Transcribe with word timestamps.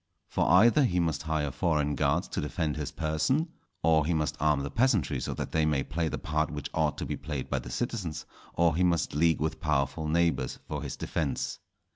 For 0.29 0.49
either 0.49 0.83
he 0.83 0.99
must 0.99 1.21
hire 1.21 1.51
foreign 1.51 1.93
guards 1.93 2.27
to 2.29 2.41
defend 2.41 2.75
his 2.75 2.89
person; 2.91 3.49
or 3.83 4.03
he 4.03 4.15
must 4.15 4.35
arm 4.39 4.63
the 4.63 4.71
peasantry, 4.71 5.19
so 5.19 5.35
that 5.35 5.51
they 5.51 5.63
may 5.63 5.83
play 5.83 6.07
the 6.07 6.17
part 6.17 6.49
which 6.49 6.71
ought 6.73 6.97
to 6.97 7.05
be 7.05 7.15
played 7.15 7.51
by 7.51 7.59
the 7.59 7.69
citizens; 7.69 8.25
or 8.55 8.75
he 8.75 8.83
must 8.83 9.13
league 9.13 9.39
with 9.39 9.61
powerful 9.61 10.07
neighbours 10.07 10.57
for 10.67 10.81
his 10.81 10.97
defence. 10.97 11.59